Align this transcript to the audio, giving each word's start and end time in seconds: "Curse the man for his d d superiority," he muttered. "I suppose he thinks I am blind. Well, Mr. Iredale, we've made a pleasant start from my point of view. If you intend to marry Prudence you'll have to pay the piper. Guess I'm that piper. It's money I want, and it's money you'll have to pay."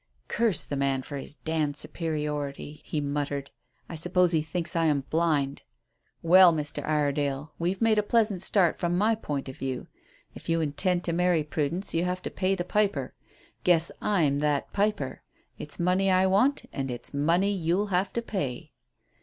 "Curse 0.27 0.63
the 0.63 0.75
man 0.75 1.03
for 1.03 1.17
his 1.17 1.35
d 1.35 1.63
d 1.63 1.73
superiority," 1.73 2.81
he 2.83 2.99
muttered. 2.99 3.51
"I 3.87 3.93
suppose 3.93 4.31
he 4.31 4.41
thinks 4.41 4.75
I 4.75 4.85
am 4.85 5.01
blind. 5.11 5.61
Well, 6.23 6.51
Mr. 6.51 6.83
Iredale, 6.83 7.53
we've 7.59 7.83
made 7.83 7.99
a 7.99 8.01
pleasant 8.01 8.41
start 8.41 8.79
from 8.79 8.97
my 8.97 9.13
point 9.13 9.47
of 9.47 9.57
view. 9.57 9.85
If 10.33 10.49
you 10.49 10.59
intend 10.59 11.03
to 11.03 11.13
marry 11.13 11.43
Prudence 11.43 11.93
you'll 11.93 12.05
have 12.05 12.23
to 12.23 12.31
pay 12.31 12.55
the 12.55 12.65
piper. 12.65 13.13
Guess 13.63 13.91
I'm 14.01 14.39
that 14.39 14.73
piper. 14.73 15.21
It's 15.59 15.79
money 15.79 16.09
I 16.09 16.25
want, 16.25 16.65
and 16.73 16.89
it's 16.89 17.13
money 17.13 17.53
you'll 17.53 17.91
have 17.93 18.11
to 18.13 18.23
pay." 18.23 18.71